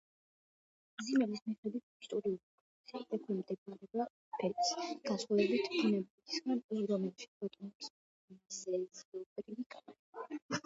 [1.07, 2.37] ზიმელის მიხედვით ისტორიული
[2.91, 4.07] პროცესი, ექვემდებარება
[4.39, 4.71] „ბედს“,
[5.09, 7.91] განხსვავებით ბუნებისგან, რომელშიც ბატონობს
[8.31, 10.41] მიზეზობრივი კანონი.